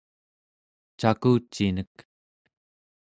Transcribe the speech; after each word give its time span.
cakucinek 0.99 1.93